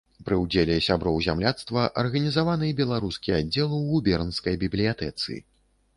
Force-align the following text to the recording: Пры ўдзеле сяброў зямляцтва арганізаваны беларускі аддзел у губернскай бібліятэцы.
Пры 0.27 0.37
ўдзеле 0.43 0.77
сяброў 0.85 1.19
зямляцтва 1.25 1.83
арганізаваны 2.03 2.71
беларускі 2.81 3.35
аддзел 3.41 3.79
у 3.79 3.83
губернскай 3.93 4.61
бібліятэцы. 4.65 5.31